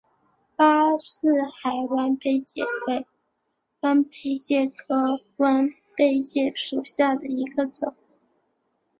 [0.55, 1.27] 巴士
[1.61, 3.05] 海弯贝介为
[3.81, 7.95] 弯贝介科弯贝介属下的一个种。